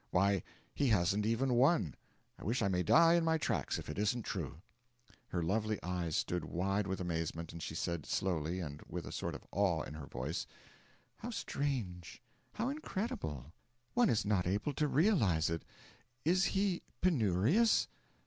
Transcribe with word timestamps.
Why, 0.09 0.41
he 0.73 0.87
hasn't 0.87 1.27
even 1.27 1.53
one 1.53 1.93
I 2.39 2.43
wish 2.43 2.63
I 2.63 2.69
may 2.69 2.81
die 2.81 3.13
in 3.13 3.23
my 3.23 3.37
tracks 3.37 3.77
if 3.77 3.87
it 3.87 3.99
isn't 3.99 4.23
true.' 4.23 4.59
Her 5.27 5.43
lovely 5.43 5.77
eyes 5.83 6.15
stood 6.15 6.43
wide 6.43 6.87
with 6.87 6.99
amazement, 6.99 7.51
and 7.53 7.61
she 7.61 7.75
said, 7.75 8.07
slowly, 8.07 8.61
and 8.61 8.81
with 8.89 9.05
a 9.05 9.11
sort 9.11 9.35
of 9.35 9.45
awe 9.51 9.83
in 9.83 9.93
her 9.93 10.07
voice: 10.07 10.47
'How 11.17 11.29
strange 11.29 12.19
how 12.53 12.67
incredible 12.69 13.53
one 13.93 14.09
is 14.09 14.25
not 14.25 14.47
able 14.47 14.73
to 14.73 14.87
realise 14.87 15.51
it. 15.51 15.61
Is 16.25 16.45
he 16.45 16.81
penurious?' 17.01 17.87